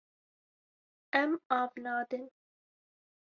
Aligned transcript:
Em 1.19 1.35
av 1.59 1.77
nadin. 1.89 2.25